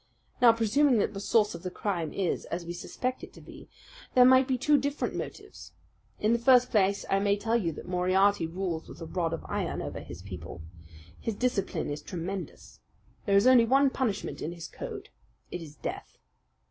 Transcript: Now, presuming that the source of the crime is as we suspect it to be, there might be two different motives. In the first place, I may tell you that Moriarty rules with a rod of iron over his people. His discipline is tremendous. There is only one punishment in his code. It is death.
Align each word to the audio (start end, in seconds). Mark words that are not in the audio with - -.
Now, 0.41 0.51
presuming 0.51 0.97
that 0.97 1.13
the 1.13 1.19
source 1.19 1.53
of 1.53 1.61
the 1.61 1.69
crime 1.69 2.11
is 2.11 2.45
as 2.45 2.65
we 2.65 2.73
suspect 2.73 3.23
it 3.23 3.31
to 3.33 3.39
be, 3.39 3.69
there 4.15 4.25
might 4.25 4.47
be 4.47 4.57
two 4.57 4.79
different 4.79 5.13
motives. 5.13 5.73
In 6.19 6.33
the 6.33 6.39
first 6.39 6.71
place, 6.71 7.05
I 7.07 7.19
may 7.19 7.37
tell 7.37 7.55
you 7.55 7.71
that 7.73 7.87
Moriarty 7.87 8.47
rules 8.47 8.89
with 8.89 8.99
a 8.99 9.05
rod 9.05 9.31
of 9.31 9.45
iron 9.47 9.79
over 9.79 9.99
his 9.99 10.23
people. 10.23 10.63
His 11.19 11.35
discipline 11.35 11.91
is 11.91 12.01
tremendous. 12.01 12.79
There 13.27 13.37
is 13.37 13.45
only 13.45 13.65
one 13.65 13.91
punishment 13.91 14.41
in 14.41 14.53
his 14.53 14.67
code. 14.67 15.09
It 15.51 15.61
is 15.61 15.75
death. 15.75 16.17